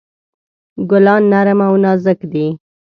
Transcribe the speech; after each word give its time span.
ګلان 0.89 1.23
نرم 1.31 1.59
او 1.67 1.73
نازک 1.83 2.19
دي. 2.31 2.45